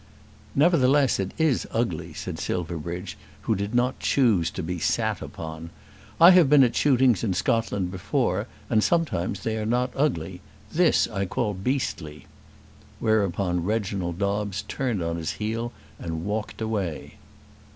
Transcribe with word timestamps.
"Nevertheless, 0.55 1.19
it 1.19 1.31
is 1.37 1.67
ugly," 1.71 2.11
said 2.11 2.39
Silverbridge, 2.39 3.19
who 3.41 3.53
did 3.53 3.75
not 3.75 3.99
choose 3.99 4.49
to 4.49 4.63
be 4.63 4.79
"sat 4.79 5.21
upon." 5.21 5.69
"I 6.19 6.31
have 6.31 6.49
been 6.49 6.63
at 6.63 6.75
shootings 6.75 7.23
in 7.23 7.35
Scotland 7.35 7.91
before, 7.91 8.47
and 8.67 8.83
sometimes 8.83 9.41
they 9.41 9.57
are 9.59 9.63
not 9.67 9.93
ugly. 9.95 10.41
This 10.71 11.07
I 11.07 11.27
call 11.27 11.53
beastly." 11.53 12.25
Whereupon 12.99 13.63
Reginald 13.63 14.17
Dobbes 14.17 14.63
turned 14.63 15.03
upon 15.03 15.17
his 15.17 15.33
heel 15.33 15.71
and 15.99 16.25
walked 16.25 16.61
away. 16.63 17.17